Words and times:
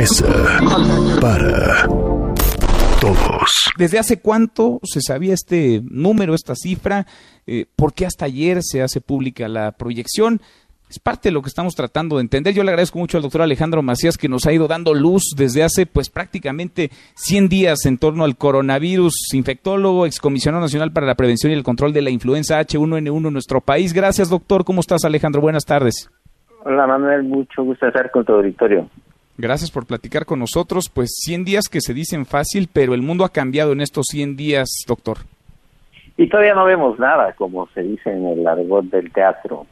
mesa 0.00 0.24
para 1.20 1.86
todos. 3.02 3.50
¿Desde 3.76 3.98
hace 3.98 4.18
cuánto 4.18 4.80
se 4.82 5.02
sabía 5.02 5.34
este 5.34 5.82
número, 5.84 6.34
esta 6.34 6.54
cifra? 6.54 7.04
Eh, 7.46 7.66
¿Por 7.76 7.92
qué 7.92 8.06
hasta 8.06 8.24
ayer 8.24 8.62
se 8.62 8.80
hace 8.80 9.02
pública 9.02 9.46
la 9.46 9.72
proyección? 9.72 10.40
Es 10.88 10.98
parte 10.98 11.28
de 11.28 11.34
lo 11.34 11.42
que 11.42 11.50
estamos 11.50 11.74
tratando 11.74 12.16
de 12.16 12.22
entender. 12.22 12.54
Yo 12.54 12.64
le 12.64 12.70
agradezco 12.70 12.98
mucho 12.98 13.18
al 13.18 13.22
doctor 13.22 13.42
Alejandro 13.42 13.82
Macías 13.82 14.16
que 14.16 14.30
nos 14.30 14.46
ha 14.46 14.54
ido 14.54 14.68
dando 14.68 14.94
luz 14.94 15.34
desde 15.36 15.62
hace 15.62 15.84
pues 15.84 16.08
prácticamente 16.08 16.88
100 17.16 17.50
días 17.50 17.84
en 17.84 17.98
torno 17.98 18.24
al 18.24 18.38
coronavirus, 18.38 19.34
infectólogo, 19.34 20.06
excomisionado 20.06 20.62
nacional 20.62 20.92
para 20.92 21.06
la 21.06 21.14
prevención 21.14 21.52
y 21.52 21.56
el 21.56 21.62
control 21.62 21.92
de 21.92 22.00
la 22.00 22.08
influenza 22.08 22.58
H1N1 22.58 23.26
en 23.26 23.32
nuestro 23.34 23.60
país. 23.60 23.92
Gracias, 23.92 24.30
doctor. 24.30 24.64
¿Cómo 24.64 24.80
estás, 24.80 25.04
Alejandro? 25.04 25.42
Buenas 25.42 25.66
tardes. 25.66 26.10
Hola, 26.64 26.86
Manuel. 26.86 27.24
Mucho 27.24 27.64
gusto 27.64 27.86
estar 27.86 28.10
con 28.10 28.24
tu 28.24 28.32
auditorio. 28.32 28.88
Gracias 29.40 29.70
por 29.70 29.86
platicar 29.86 30.26
con 30.26 30.38
nosotros. 30.38 30.90
Pues 30.92 31.10
100 31.24 31.44
días 31.44 31.64
que 31.70 31.80
se 31.80 31.94
dicen 31.94 32.26
fácil, 32.26 32.68
pero 32.70 32.92
el 32.92 33.00
mundo 33.00 33.24
ha 33.24 33.30
cambiado 33.30 33.72
en 33.72 33.80
estos 33.80 34.06
100 34.10 34.36
días, 34.36 34.68
doctor. 34.86 35.18
Y 36.18 36.28
todavía 36.28 36.54
no 36.54 36.66
vemos 36.66 36.98
nada, 36.98 37.32
como 37.32 37.66
se 37.68 37.82
dice 37.82 38.12
en 38.12 38.26
el 38.26 38.46
argot 38.46 38.84
del 38.84 39.10
teatro. 39.10 39.66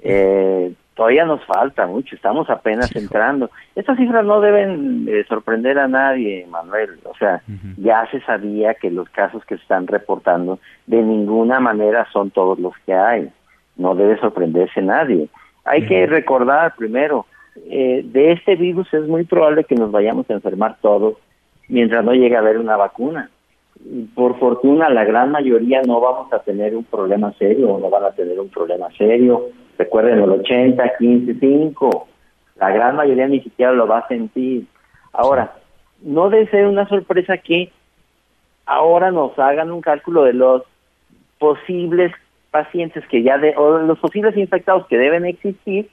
Eh, 0.00 0.72
todavía 0.94 1.26
nos 1.26 1.44
falta 1.44 1.86
mucho, 1.86 2.16
estamos 2.16 2.48
apenas 2.48 2.96
entrando. 2.96 3.50
Estas 3.76 3.98
cifras 3.98 4.24
no 4.24 4.40
deben 4.40 5.06
eh, 5.06 5.24
sorprender 5.28 5.78
a 5.78 5.88
nadie, 5.88 6.46
Manuel. 6.48 6.98
O 7.04 7.14
sea, 7.18 7.42
ya 7.76 8.08
se 8.10 8.20
sabía 8.22 8.72
que 8.72 8.90
los 8.90 9.10
casos 9.10 9.44
que 9.44 9.56
se 9.56 9.62
están 9.62 9.86
reportando 9.86 10.58
de 10.86 11.02
ninguna 11.02 11.60
manera 11.60 12.08
son 12.14 12.30
todos 12.30 12.58
los 12.58 12.72
que 12.86 12.94
hay. 12.94 13.30
No 13.76 13.94
debe 13.94 14.18
sorprenderse 14.20 14.80
nadie. 14.80 15.28
Hay 15.64 15.86
que 15.86 16.06
recordar 16.06 16.74
primero, 16.76 17.26
eh, 17.56 18.02
de 18.04 18.32
este 18.32 18.56
virus 18.56 18.92
es 18.94 19.06
muy 19.06 19.24
probable 19.24 19.64
que 19.64 19.74
nos 19.74 19.90
vayamos 19.90 20.28
a 20.30 20.34
enfermar 20.34 20.76
todos 20.80 21.16
mientras 21.68 22.04
no 22.04 22.12
llegue 22.12 22.36
a 22.36 22.40
haber 22.40 22.58
una 22.58 22.76
vacuna. 22.76 23.30
por 24.14 24.38
fortuna, 24.38 24.88
la 24.90 25.04
gran 25.04 25.30
mayoría 25.30 25.82
no 25.82 26.00
vamos 26.00 26.32
a 26.32 26.38
tener 26.40 26.76
un 26.76 26.84
problema 26.84 27.32
serio, 27.34 27.78
no 27.80 27.90
van 27.90 28.04
a 28.04 28.12
tener 28.12 28.38
un 28.38 28.48
problema 28.48 28.88
serio 28.96 29.50
Recuerden 29.78 30.20
el 30.20 30.30
80, 30.30 30.96
15, 30.98 31.34
5. 31.40 32.08
La 32.56 32.70
gran 32.70 32.96
mayoría 32.96 33.26
ni 33.26 33.40
siquiera 33.40 33.72
lo 33.72 33.86
va 33.86 33.98
a 33.98 34.08
sentir. 34.08 34.66
Ahora, 35.12 35.54
no 36.02 36.30
debe 36.30 36.48
ser 36.50 36.66
una 36.66 36.86
sorpresa 36.88 37.38
que 37.38 37.72
ahora 38.66 39.10
nos 39.10 39.36
hagan 39.38 39.72
un 39.72 39.80
cálculo 39.80 40.24
de 40.24 40.34
los 40.34 40.62
posibles 41.38 42.12
pacientes 42.50 43.04
que 43.08 43.22
ya 43.22 43.38
de, 43.38 43.54
o 43.56 43.78
los 43.78 43.98
posibles 43.98 44.36
infectados 44.36 44.86
que 44.86 44.98
deben 44.98 45.24
existir, 45.24 45.88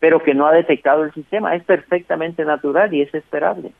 pero 0.00 0.22
que 0.22 0.34
no 0.34 0.46
ha 0.46 0.52
detectado 0.52 1.04
el 1.04 1.12
sistema. 1.12 1.54
Es 1.54 1.62
perfectamente 1.62 2.44
natural 2.44 2.92
y 2.92 3.02
es 3.02 3.14
esperable. 3.14 3.72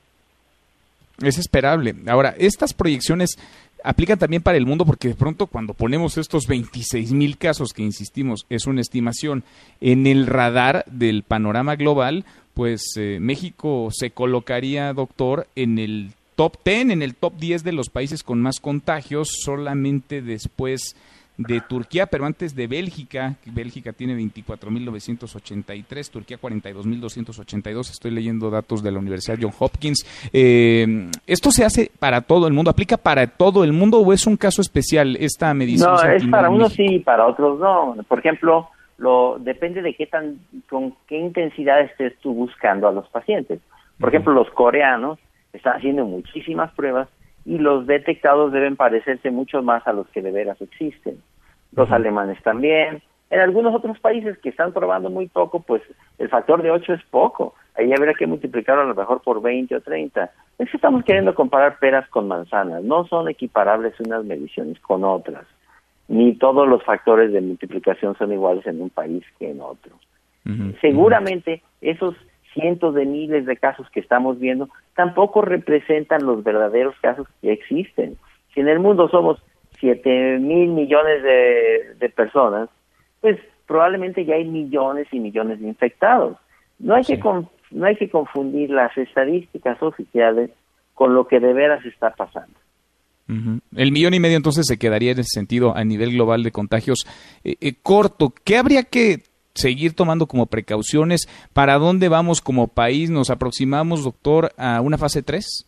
Es 1.23 1.39
esperable. 1.39 1.95
Ahora, 2.07 2.35
estas 2.39 2.73
proyecciones 2.73 3.39
aplican 3.83 4.19
también 4.19 4.43
para 4.43 4.59
el 4.59 4.67
mundo 4.67 4.85
porque 4.85 5.09
de 5.09 5.15
pronto 5.15 5.47
cuando 5.47 5.75
ponemos 5.75 6.19
estos 6.19 6.47
26 6.47 7.13
mil 7.13 7.39
casos 7.39 7.73
que 7.73 7.83
insistimos 7.83 8.47
es 8.51 8.67
una 8.67 8.83
estimación 8.83 9.43
en 9.81 10.07
el 10.07 10.27
radar 10.27 10.85
del 10.87 11.23
panorama 11.23 11.77
global, 11.77 12.25
pues 12.55 12.83
eh, 12.99 13.19
México 13.21 13.89
se 13.91 14.11
colocaría, 14.11 14.93
doctor, 14.93 15.47
en 15.57 15.79
el 15.79 16.11
top 16.37 16.57
10, 16.65 16.91
en 16.91 17.03
el 17.03 17.15
top 17.15 17.35
10 17.39 17.65
de 17.65 17.73
los 17.73 17.89
países 17.89 18.23
con 18.23 18.41
más 18.41 18.61
contagios, 18.61 19.31
solamente 19.45 20.23
después 20.23 20.97
de 21.41 21.61
Turquía, 21.63 22.07
pero 22.07 22.27
antes 22.27 22.55
de 22.55 22.67
Bélgica. 22.67 23.37
Bélgica 23.47 23.93
tiene 23.95 24.15
24.983, 24.17 26.11
Turquía 26.11 26.39
42.282. 26.39 27.91
Estoy 27.91 28.11
leyendo 28.11 28.51
datos 28.51 28.83
de 28.83 28.93
la 28.93 28.99
Universidad 28.99 29.39
John 29.41 29.53
Hopkins. 29.59 30.05
Eh, 30.33 31.09
¿Esto 31.27 31.51
se 31.51 31.65
hace 31.65 31.91
para 31.99 32.21
todo 32.21 32.47
el 32.47 32.53
mundo? 32.53 32.71
¿Aplica 32.71 32.99
para 32.99 33.27
todo 33.27 33.65
el 33.65 33.73
mundo 33.73 34.01
o 34.01 34.13
es 34.13 34.27
un 34.27 34.37
caso 34.37 34.61
especial 34.61 35.17
esta 35.17 35.55
medición? 35.55 35.95
No, 35.95 36.03
es 36.03 36.27
para 36.27 36.51
unos 36.51 36.75
sí, 36.75 36.99
para 36.99 37.27
otros 37.27 37.59
no. 37.59 37.97
Por 38.07 38.19
ejemplo, 38.19 38.69
lo 38.99 39.39
depende 39.39 39.81
de 39.81 39.95
qué 39.95 40.07
tan, 40.07 40.41
con 40.69 40.95
qué 41.07 41.17
intensidad 41.17 41.81
estés 41.81 42.19
tú 42.19 42.35
buscando 42.35 42.87
a 42.87 42.93
los 42.93 43.09
pacientes. 43.09 43.61
Por 43.99 44.11
ejemplo, 44.11 44.35
los 44.35 44.51
coreanos 44.51 45.19
están 45.55 45.79
haciendo 45.79 46.05
muchísimas 46.05 46.71
pruebas 46.73 47.09
y 47.47 47.57
los 47.57 47.87
detectados 47.87 48.53
deben 48.53 48.77
parecerse 48.77 49.31
mucho 49.31 49.63
más 49.63 49.87
a 49.87 49.95
los 49.95 50.07
que 50.09 50.21
de 50.21 50.33
veras 50.33 50.61
existen 50.61 51.23
los 51.73 51.91
alemanes 51.91 52.43
también. 52.43 53.03
En 53.31 53.41
algunos 53.41 53.75
otros 53.75 53.99
países 54.01 54.37
que 54.39 54.49
están 54.49 54.73
probando 54.73 55.09
muy 55.09 55.29
poco, 55.29 55.61
pues 55.61 55.83
el 56.19 56.29
factor 56.29 56.63
de 56.63 56.71
8 56.71 56.95
es 56.95 57.05
poco. 57.11 57.55
Ahí 57.77 57.93
habría 57.93 58.15
que 58.15 58.27
multiplicarlo 58.27 58.83
a 58.83 58.87
lo 58.87 58.95
mejor 58.95 59.23
por 59.23 59.41
20 59.41 59.77
o 59.77 59.81
30. 59.81 60.31
Es 60.59 60.71
que 60.71 60.77
estamos 60.77 61.05
queriendo 61.05 61.35
comparar 61.35 61.79
peras 61.79 62.09
con 62.09 62.27
manzanas. 62.27 62.83
No 62.83 63.07
son 63.07 63.29
equiparables 63.29 63.95
unas 64.01 64.25
mediciones 64.25 64.81
con 64.81 65.05
otras. 65.05 65.47
Ni 66.09 66.35
todos 66.35 66.67
los 66.69 66.83
factores 66.83 67.33
de 67.33 67.41
multiplicación 67.41 68.17
son 68.17 68.33
iguales 68.33 68.67
en 68.67 68.83
un 68.83 68.91
país 68.91 69.25
que 69.39 69.51
en 69.51 69.61
otro. 69.61 69.95
Seguramente 70.81 71.63
esos 71.81 72.17
cientos 72.53 72.95
de 72.97 73.05
miles 73.05 73.47
de 73.47 73.57
casos 73.57 73.89
que 73.91 74.01
estamos 74.01 74.41
viendo 74.41 74.69
tampoco 74.97 75.43
representan 75.43 76.27
los 76.27 76.43
verdaderos 76.43 76.97
casos 77.01 77.29
que 77.41 77.53
existen. 77.53 78.17
Si 78.53 78.61
en 78.61 78.69
el 78.69 78.81
mundo 78.81 79.09
somos 79.09 79.41
7 79.81 80.39
mil 80.39 80.69
millones 80.69 81.23
de, 81.23 82.09
personas, 82.11 82.69
pues 83.21 83.39
probablemente 83.67 84.25
ya 84.25 84.35
hay 84.35 84.45
millones 84.45 85.09
y 85.13 85.21
millones 85.21 85.61
de 85.61 85.69
infectados. 85.69 86.37
No 86.79 86.95
hay, 86.95 87.05
que 87.05 87.19
no 87.19 87.87
hay 87.87 87.97
que 87.97 88.11
confundir 88.11 88.71
las 88.71 88.97
estadísticas 88.97 89.83
oficiales 89.83 90.51
con 90.95 91.15
lo 91.15 91.27
que 91.27 91.41
de 91.41 91.53
veras 91.53 91.85
está 91.85 92.11
pasando. 92.11 92.55
El 93.77 93.93
millón 93.93 94.15
y 94.15 94.19
medio 94.21 94.37
entonces 94.37 94.67
se 94.67 94.77
quedaría 94.77 95.13
en 95.13 95.21
ese 95.21 95.35
sentido 95.35 95.77
a 95.77 95.85
nivel 95.85 96.13
global 96.13 96.43
de 96.43 96.51
contagios 96.51 97.07
eh, 97.45 97.55
eh, 97.61 97.75
corto. 97.81 98.33
¿Qué 98.45 98.57
habría 98.57 98.83
que 98.83 99.19
seguir 99.55 99.95
tomando 99.95 100.27
como 100.27 100.47
precauciones? 100.47 101.29
¿Para 101.53 101.79
dónde 101.79 102.09
vamos 102.09 102.41
como 102.41 102.67
país? 102.67 103.09
¿Nos 103.09 103.31
aproximamos, 103.31 104.03
doctor, 104.03 104.51
a 104.57 104.81
una 104.81 104.99
fase 104.99 105.23
3? 105.23 105.67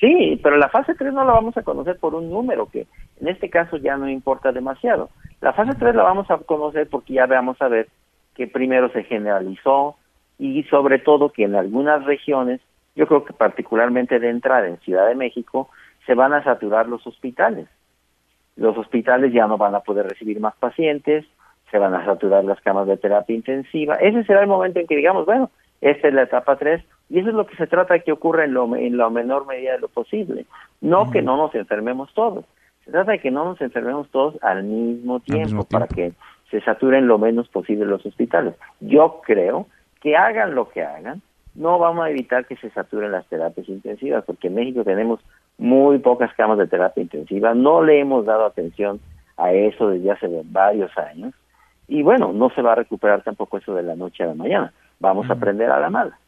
Sí, 0.00 0.40
pero 0.42 0.56
la 0.56 0.68
fase 0.68 0.94
3 0.94 1.12
no 1.12 1.24
la 1.24 1.32
vamos 1.32 1.56
a 1.56 1.62
conocer 1.62 1.96
por 1.98 2.14
un 2.16 2.28
número 2.28 2.66
que 2.66 2.86
en 3.22 3.28
este 3.28 3.48
caso 3.48 3.76
ya 3.76 3.96
no 3.96 4.08
importa 4.08 4.50
demasiado. 4.50 5.08
La 5.40 5.52
fase 5.52 5.78
3 5.78 5.94
la 5.94 6.02
vamos 6.02 6.28
a 6.28 6.38
conocer 6.38 6.88
porque 6.88 7.14
ya 7.14 7.26
vamos 7.26 7.60
a 7.62 7.68
ver 7.68 7.86
que 8.34 8.48
primero 8.48 8.90
se 8.90 9.04
generalizó 9.04 9.96
y 10.38 10.64
sobre 10.64 10.98
todo 10.98 11.30
que 11.30 11.44
en 11.44 11.54
algunas 11.54 12.04
regiones, 12.04 12.60
yo 12.96 13.06
creo 13.06 13.24
que 13.24 13.32
particularmente 13.32 14.18
de 14.18 14.28
entrada 14.28 14.66
en 14.66 14.78
Ciudad 14.78 15.06
de 15.06 15.14
México, 15.14 15.70
se 16.04 16.14
van 16.14 16.32
a 16.32 16.42
saturar 16.42 16.88
los 16.88 17.06
hospitales. 17.06 17.68
Los 18.56 18.76
hospitales 18.76 19.32
ya 19.32 19.46
no 19.46 19.56
van 19.56 19.76
a 19.76 19.80
poder 19.80 20.08
recibir 20.08 20.40
más 20.40 20.56
pacientes, 20.56 21.24
se 21.70 21.78
van 21.78 21.94
a 21.94 22.04
saturar 22.04 22.44
las 22.44 22.60
camas 22.60 22.88
de 22.88 22.96
terapia 22.96 23.36
intensiva. 23.36 23.94
Ese 23.96 24.24
será 24.24 24.40
el 24.40 24.48
momento 24.48 24.80
en 24.80 24.88
que 24.88 24.96
digamos, 24.96 25.26
bueno, 25.26 25.48
esta 25.80 26.08
es 26.08 26.14
la 26.14 26.22
etapa 26.22 26.56
3 26.56 26.82
y 27.08 27.20
eso 27.20 27.28
es 27.28 27.34
lo 27.34 27.46
que 27.46 27.56
se 27.56 27.68
trata 27.68 28.00
que 28.00 28.10
ocurra 28.10 28.44
en, 28.44 28.52
lo, 28.52 28.74
en 28.74 28.96
la 28.96 29.10
menor 29.10 29.46
medida 29.46 29.74
de 29.74 29.78
lo 29.78 29.88
posible. 29.88 30.44
No 30.80 31.12
que 31.12 31.22
no 31.22 31.36
nos 31.36 31.54
enfermemos 31.54 32.12
todos. 32.14 32.44
Se 32.84 32.90
trata 32.90 33.12
de 33.12 33.18
que 33.18 33.30
no 33.30 33.44
nos 33.44 33.60
enfermemos 33.60 34.08
todos 34.10 34.36
al 34.42 34.64
mismo 34.64 35.20
tiempo, 35.20 35.64
para 35.64 35.86
que 35.86 36.12
se 36.50 36.60
saturen 36.60 37.06
lo 37.06 37.18
menos 37.18 37.48
posible 37.48 37.86
los 37.86 38.04
hospitales. 38.04 38.54
Yo 38.80 39.20
creo 39.24 39.66
que 40.00 40.16
hagan 40.16 40.54
lo 40.54 40.68
que 40.68 40.82
hagan, 40.82 41.22
no 41.54 41.78
vamos 41.78 42.04
a 42.04 42.10
evitar 42.10 42.46
que 42.46 42.56
se 42.56 42.70
saturen 42.70 43.12
las 43.12 43.26
terapias 43.26 43.68
intensivas, 43.68 44.24
porque 44.24 44.48
en 44.48 44.54
México 44.54 44.84
tenemos 44.84 45.20
muy 45.58 45.98
pocas 45.98 46.32
camas 46.34 46.58
de 46.58 46.66
terapia 46.66 47.02
intensiva, 47.02 47.54
no 47.54 47.82
le 47.82 48.00
hemos 48.00 48.24
dado 48.24 48.46
atención 48.46 49.00
a 49.36 49.52
eso 49.52 49.88
desde 49.88 50.10
hace 50.10 50.28
varios 50.44 50.96
años, 50.98 51.34
y 51.88 52.02
bueno, 52.02 52.32
no 52.32 52.50
se 52.50 52.62
va 52.62 52.72
a 52.72 52.76
recuperar 52.76 53.22
tampoco 53.22 53.58
eso 53.58 53.74
de 53.74 53.82
la 53.82 53.94
noche 53.94 54.24
a 54.24 54.28
la 54.28 54.34
mañana, 54.34 54.72
vamos 54.98 55.28
a 55.30 55.34
aprender 55.34 55.70
a 55.70 55.78
la 55.78 55.90
mala. 55.90 56.18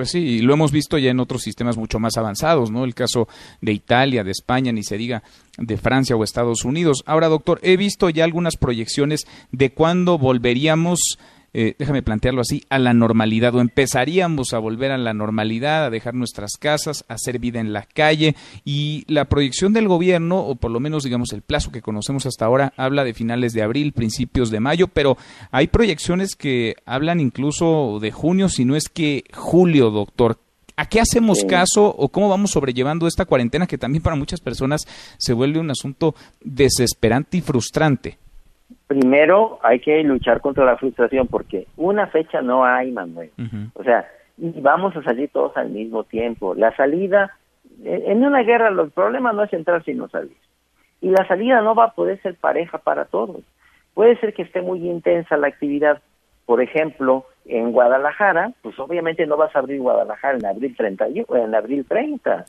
Pues 0.00 0.12
sí, 0.12 0.40
lo 0.40 0.54
hemos 0.54 0.72
visto 0.72 0.96
ya 0.96 1.10
en 1.10 1.20
otros 1.20 1.42
sistemas 1.42 1.76
mucho 1.76 1.98
más 1.98 2.16
avanzados, 2.16 2.70
¿no? 2.70 2.86
El 2.86 2.94
caso 2.94 3.28
de 3.60 3.72
Italia, 3.74 4.24
de 4.24 4.30
España, 4.30 4.72
ni 4.72 4.82
se 4.82 4.96
diga 4.96 5.22
de 5.58 5.76
Francia 5.76 6.16
o 6.16 6.24
Estados 6.24 6.64
Unidos. 6.64 7.02
Ahora, 7.04 7.28
doctor, 7.28 7.60
he 7.62 7.76
visto 7.76 8.08
ya 8.08 8.24
algunas 8.24 8.56
proyecciones 8.56 9.26
de 9.52 9.74
cuándo 9.74 10.16
volveríamos 10.16 11.18
eh, 11.52 11.74
déjame 11.78 12.02
plantearlo 12.02 12.40
así, 12.40 12.62
a 12.70 12.78
la 12.78 12.94
normalidad 12.94 13.54
o 13.54 13.60
empezaríamos 13.60 14.52
a 14.52 14.58
volver 14.58 14.92
a 14.92 14.98
la 14.98 15.14
normalidad, 15.14 15.86
a 15.86 15.90
dejar 15.90 16.14
nuestras 16.14 16.52
casas, 16.58 17.04
a 17.08 17.14
hacer 17.14 17.38
vida 17.38 17.60
en 17.60 17.72
la 17.72 17.82
calle 17.82 18.36
y 18.64 19.04
la 19.08 19.24
proyección 19.24 19.72
del 19.72 19.88
gobierno, 19.88 20.40
o 20.40 20.54
por 20.54 20.70
lo 20.70 20.80
menos 20.80 21.02
digamos 21.02 21.32
el 21.32 21.42
plazo 21.42 21.72
que 21.72 21.82
conocemos 21.82 22.26
hasta 22.26 22.44
ahora, 22.44 22.72
habla 22.76 23.04
de 23.04 23.14
finales 23.14 23.52
de 23.52 23.62
abril, 23.62 23.92
principios 23.92 24.50
de 24.50 24.60
mayo, 24.60 24.88
pero 24.88 25.16
hay 25.50 25.66
proyecciones 25.66 26.36
que 26.36 26.76
hablan 26.86 27.20
incluso 27.20 27.98
de 28.00 28.12
junio, 28.12 28.48
si 28.48 28.64
no 28.64 28.76
es 28.76 28.88
que 28.88 29.24
julio, 29.32 29.90
doctor. 29.90 30.38
¿A 30.76 30.86
qué 30.86 30.98
hacemos 30.98 31.44
caso 31.44 31.94
o 31.94 32.08
cómo 32.08 32.30
vamos 32.30 32.52
sobrellevando 32.52 33.06
esta 33.06 33.26
cuarentena 33.26 33.66
que 33.66 33.76
también 33.76 34.02
para 34.02 34.16
muchas 34.16 34.40
personas 34.40 34.86
se 35.18 35.34
vuelve 35.34 35.60
un 35.60 35.70
asunto 35.70 36.14
desesperante 36.42 37.36
y 37.36 37.40
frustrante? 37.42 38.19
Primero 38.90 39.60
hay 39.62 39.78
que 39.78 40.02
luchar 40.02 40.40
contra 40.40 40.64
la 40.64 40.76
frustración 40.76 41.28
porque 41.28 41.68
una 41.76 42.08
fecha 42.08 42.42
no 42.42 42.64
hay, 42.64 42.90
Manuel. 42.90 43.30
O 43.74 43.84
sea, 43.84 44.04
y 44.36 44.60
vamos 44.60 44.96
a 44.96 45.02
salir 45.04 45.30
todos 45.30 45.56
al 45.56 45.70
mismo 45.70 46.02
tiempo. 46.02 46.56
La 46.56 46.74
salida, 46.74 47.36
en 47.84 48.24
una 48.24 48.42
guerra 48.42 48.66
el 48.66 48.90
problema 48.90 49.32
no 49.32 49.44
es 49.44 49.52
entrar 49.52 49.84
sino 49.84 50.08
salir. 50.08 50.36
Y 51.00 51.10
la 51.10 51.24
salida 51.28 51.60
no 51.60 51.76
va 51.76 51.84
a 51.84 51.92
poder 51.92 52.20
ser 52.20 52.34
pareja 52.34 52.78
para 52.78 53.04
todos. 53.04 53.42
Puede 53.94 54.18
ser 54.18 54.34
que 54.34 54.42
esté 54.42 54.60
muy 54.60 54.80
intensa 54.84 55.36
la 55.36 55.46
actividad, 55.46 56.02
por 56.44 56.60
ejemplo, 56.60 57.26
en 57.44 57.70
Guadalajara, 57.70 58.54
pues 58.60 58.76
obviamente 58.80 59.24
no 59.24 59.36
vas 59.36 59.54
a 59.54 59.60
abrir 59.60 59.80
Guadalajara 59.80 60.36
en 60.36 60.46
abril 60.46 60.74
30, 60.76 61.06
en 61.28 61.54
abril 61.54 61.86
30. 61.88 62.44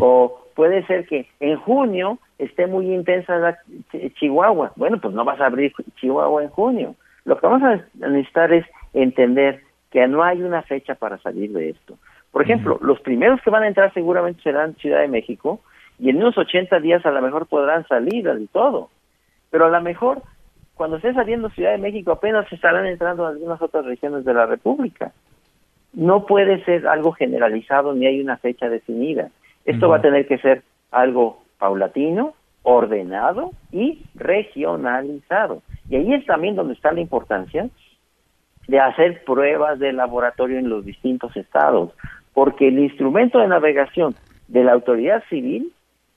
O 0.00 0.46
puede 0.54 0.86
ser 0.86 1.06
que 1.06 1.28
en 1.40 1.56
junio 1.56 2.18
esté 2.38 2.66
muy 2.66 2.92
intensa 2.92 3.36
la 3.36 3.58
Chihuahua. 4.14 4.72
Bueno, 4.76 5.00
pues 5.00 5.14
no 5.14 5.24
vas 5.24 5.40
a 5.40 5.46
abrir 5.46 5.72
Chihuahua 5.96 6.42
en 6.42 6.50
junio. 6.50 6.94
Lo 7.24 7.38
que 7.38 7.46
vamos 7.46 7.62
a 7.62 7.84
necesitar 8.06 8.52
es 8.52 8.66
entender 8.92 9.62
que 9.90 10.06
no 10.08 10.22
hay 10.22 10.42
una 10.42 10.62
fecha 10.62 10.94
para 10.94 11.18
salir 11.18 11.52
de 11.52 11.70
esto. 11.70 11.98
Por 12.30 12.42
ejemplo, 12.42 12.78
los 12.80 13.00
primeros 13.00 13.40
que 13.42 13.50
van 13.50 13.62
a 13.62 13.68
entrar 13.68 13.92
seguramente 13.92 14.42
serán 14.42 14.74
Ciudad 14.76 15.00
de 15.00 15.08
México 15.08 15.60
y 15.98 16.08
en 16.08 16.16
unos 16.16 16.36
80 16.36 16.80
días 16.80 17.04
a 17.04 17.10
lo 17.10 17.20
mejor 17.20 17.46
podrán 17.46 17.86
salir 17.86 18.24
del 18.24 18.48
todo. 18.48 18.88
Pero 19.50 19.66
a 19.66 19.70
lo 19.70 19.82
mejor 19.82 20.22
cuando 20.74 20.96
esté 20.96 21.12
saliendo 21.12 21.50
Ciudad 21.50 21.72
de 21.72 21.78
México 21.78 22.10
apenas 22.12 22.50
estarán 22.50 22.86
entrando 22.86 23.24
en 23.24 23.36
algunas 23.36 23.60
otras 23.60 23.84
regiones 23.84 24.24
de 24.24 24.34
la 24.34 24.46
República. 24.46 25.12
No 25.92 26.24
puede 26.24 26.64
ser 26.64 26.88
algo 26.88 27.12
generalizado 27.12 27.92
ni 27.92 28.06
hay 28.06 28.20
una 28.20 28.38
fecha 28.38 28.70
definida. 28.70 29.28
Esto 29.64 29.88
va 29.88 29.96
a 29.96 30.02
tener 30.02 30.26
que 30.26 30.38
ser 30.38 30.62
algo 30.90 31.42
paulatino, 31.58 32.34
ordenado 32.62 33.52
y 33.70 34.02
regionalizado. 34.14 35.62
Y 35.88 35.96
ahí 35.96 36.14
es 36.14 36.24
también 36.26 36.56
donde 36.56 36.74
está 36.74 36.92
la 36.92 37.00
importancia 37.00 37.68
de 38.68 38.80
hacer 38.80 39.24
pruebas 39.24 39.78
de 39.78 39.92
laboratorio 39.92 40.58
en 40.58 40.68
los 40.68 40.84
distintos 40.84 41.36
estados, 41.36 41.90
porque 42.32 42.68
el 42.68 42.78
instrumento 42.78 43.38
de 43.38 43.48
navegación 43.48 44.14
de 44.48 44.64
la 44.64 44.72
autoridad 44.72 45.22
civil 45.28 45.72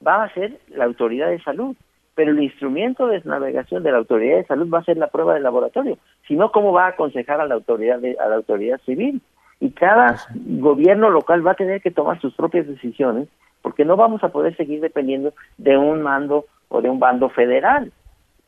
va 0.05 0.23
a 0.23 0.33
ser 0.33 0.59
la 0.69 0.85
autoridad 0.85 1.29
de 1.29 1.41
salud, 1.41 1.75
pero 2.13 2.31
el 2.31 2.41
instrumento 2.41 3.07
de 3.07 3.21
navegación 3.25 3.83
de 3.83 3.91
la 3.91 3.97
autoridad 3.97 4.37
de 4.37 4.45
salud 4.45 4.69
va 4.71 4.79
a 4.79 4.83
ser 4.83 4.97
la 4.97 5.07
prueba 5.07 5.33
de 5.33 5.39
laboratorio, 5.39 5.97
si 6.27 6.35
no, 6.35 6.51
¿cómo 6.51 6.71
va 6.71 6.85
a 6.85 6.89
aconsejar 6.89 7.41
a 7.41 7.47
la 7.47 7.55
autoridad, 7.55 7.99
a 8.19 8.29
la 8.29 8.35
autoridad 8.35 8.79
civil? 8.85 9.21
Y 9.59 9.71
cada 9.71 10.17
gobierno 10.33 11.09
local 11.09 11.45
va 11.45 11.51
a 11.51 11.55
tener 11.55 11.81
que 11.81 11.91
tomar 11.91 12.19
sus 12.19 12.33
propias 12.35 12.67
decisiones, 12.67 13.27
porque 13.61 13.85
no 13.85 13.95
vamos 13.95 14.23
a 14.23 14.29
poder 14.29 14.55
seguir 14.57 14.81
dependiendo 14.81 15.33
de 15.57 15.77
un 15.77 16.01
mando 16.01 16.45
o 16.69 16.81
de 16.81 16.89
un 16.89 16.99
bando 16.99 17.29
federal 17.29 17.91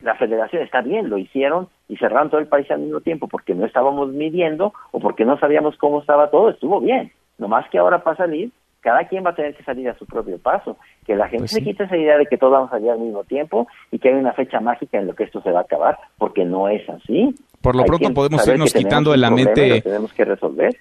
la 0.00 0.14
federación 0.14 0.62
está 0.62 0.80
bien, 0.80 1.08
lo 1.08 1.18
hicieron 1.18 1.68
y 1.88 1.96
cerraron 1.96 2.30
todo 2.30 2.40
el 2.40 2.46
país 2.46 2.70
al 2.70 2.80
mismo 2.80 3.00
tiempo 3.00 3.28
porque 3.28 3.54
no 3.54 3.66
estábamos 3.66 4.10
midiendo 4.10 4.72
o 4.92 5.00
porque 5.00 5.24
no 5.24 5.38
sabíamos 5.38 5.76
cómo 5.76 6.00
estaba 6.00 6.30
todo, 6.30 6.50
estuvo 6.50 6.80
bien. 6.80 7.12
Nomás 7.38 7.68
que 7.70 7.78
ahora 7.78 8.02
para 8.02 8.16
salir, 8.16 8.50
cada 8.80 9.08
quien 9.08 9.24
va 9.24 9.30
a 9.30 9.34
tener 9.34 9.54
que 9.56 9.64
salir 9.64 9.88
a 9.88 9.98
su 9.98 10.06
propio 10.06 10.38
paso. 10.38 10.76
Que 11.04 11.16
la 11.16 11.28
gente 11.28 11.44
pues 11.44 11.52
se 11.52 11.62
quite 11.62 11.84
esa 11.84 11.96
idea 11.96 12.16
de 12.16 12.26
que 12.26 12.36
todos 12.36 12.52
vamos 12.52 12.68
a 12.68 12.76
salir 12.76 12.90
al 12.90 12.98
mismo 12.98 13.24
tiempo 13.24 13.66
y 13.90 13.98
que 13.98 14.08
hay 14.08 14.14
una 14.14 14.32
fecha 14.32 14.60
mágica 14.60 14.98
en 14.98 15.06
lo 15.06 15.14
que 15.14 15.24
esto 15.24 15.40
se 15.42 15.50
va 15.50 15.60
a 15.60 15.62
acabar, 15.62 15.98
porque 16.16 16.44
no 16.44 16.68
es 16.68 16.88
así. 16.88 17.34
Por 17.60 17.74
lo 17.74 17.84
pronto 17.84 18.12
podemos 18.12 18.46
irnos 18.46 18.72
quitando 18.72 19.10
de 19.12 19.18
la 19.18 19.30
mente... 19.30 19.80
Tenemos 19.80 20.12
que 20.12 20.24
resolver. 20.24 20.76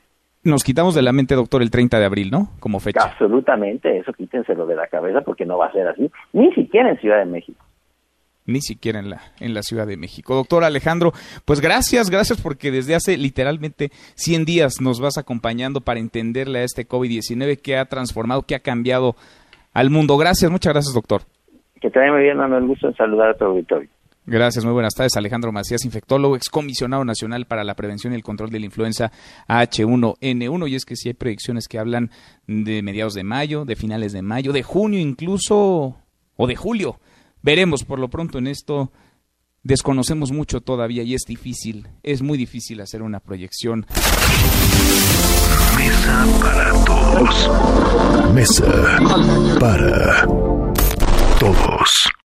Nos 0.48 0.64
quitamos 0.64 0.96
de 0.96 1.02
la 1.02 1.12
mente, 1.12 1.36
doctor, 1.36 1.62
el 1.62 1.70
30 1.70 2.00
de 2.00 2.06
abril, 2.06 2.32
¿no? 2.32 2.50
Como 2.62 2.80
fecha. 2.80 3.04
Absolutamente, 3.04 3.98
eso 3.98 4.14
quítenselo 4.14 4.66
de 4.66 4.76
la 4.76 4.88
cabeza 4.88 5.22
porque 5.22 5.46
no 5.46 5.58
va 5.58 5.68
a 5.68 5.72
ser 5.74 5.88
así, 5.88 6.10
ni 6.32 6.54
siquiera 6.54 6.90
en 6.90 6.98
Ciudad 7.00 7.20
de 7.20 7.26
México 7.26 7.64
ni 8.46 8.62
siquiera 8.62 9.00
en 9.00 9.10
la, 9.10 9.20
en 9.42 9.54
la 9.54 9.62
Ciudad 9.62 9.86
de 9.86 9.98
México. 9.98 10.34
Doctor 10.34 10.64
Alejandro, 10.64 11.12
pues 11.44 11.60
gracias, 11.60 12.10
gracias 12.10 12.42
porque 12.42 12.72
desde 12.72 12.96
hace 12.96 13.18
literalmente 13.18 13.90
100 14.16 14.46
días 14.46 14.76
nos 14.82 15.02
vas 15.02 15.18
acompañando 15.18 15.82
para 15.82 16.00
entenderle 16.00 16.60
a 16.60 16.64
este 16.64 16.88
COVID-19 16.88 17.62
que 17.62 17.76
ha 17.76 17.84
transformado, 17.84 18.44
que 18.44 18.56
ha 18.56 18.60
cambiado 18.60 19.16
al 19.74 19.90
mundo. 19.90 20.18
Gracias, 20.18 20.50
muchas 20.50 20.72
gracias, 20.72 20.96
doctor. 20.96 21.24
Que 21.82 21.90
te 21.90 22.00
vaya 22.00 22.14
muy 22.14 22.24
bien, 22.24 22.38
Manuel. 22.38 22.68
Gusto 22.68 22.88
en 22.88 22.96
saludar 22.96 23.32
a 23.32 23.34
tu 23.34 23.44
auditorio. 23.44 23.90
Gracias, 24.30 24.66
muy 24.66 24.74
buenas 24.74 24.94
tardes. 24.94 25.16
Alejandro 25.16 25.52
Macías, 25.52 25.86
infectólogo, 25.86 26.36
excomisionado 26.36 27.06
nacional 27.06 27.48
para 27.48 27.64
la 27.64 27.76
prevención 27.76 28.12
y 28.14 28.18
el 28.18 28.24
control 28.24 28.50
de 28.50 28.60
la 28.60 28.66
influenza 28.66 29.12
H1N1. 29.48 30.70
Y 30.70 30.76
es 30.76 30.84
que 30.84 30.98
si 30.98 31.08
hay 31.08 31.14
predicciones 31.14 31.68
que 31.68 31.80
hablan 31.80 32.12
de 32.46 32.82
mediados 32.84 33.14
de 33.14 33.24
mayo, 33.24 33.64
de 33.64 33.78
finales 33.78 34.12
de 34.12 34.22
mayo, 34.22 34.52
de 34.52 34.64
junio 34.64 35.00
incluso, 35.00 35.98
o 36.36 36.48
de 36.48 36.56
julio 36.56 37.00
Veremos 37.42 37.84
por 37.84 38.00
lo 38.00 38.10
pronto 38.10 38.38
en 38.40 38.48
esto. 38.48 38.92
Desconocemos 39.64 40.32
mucho 40.32 40.62
todavía 40.62 41.04
y 41.04 41.14
es 41.14 41.22
difícil, 41.26 41.88
es 42.04 42.22
muy 42.22 42.38
difícil 42.38 42.82
hacer 42.82 43.02
una 43.02 43.20
proyección. 43.20 43.86
Mesa 45.78 46.26
para 46.42 46.74
todos. 46.84 48.34
Mesa 48.34 49.00
para 49.60 50.26
todos. 51.40 52.10